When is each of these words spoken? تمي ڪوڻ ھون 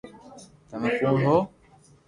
تمي 0.69 0.89
ڪوڻ 0.99 1.15
ھون 1.25 1.39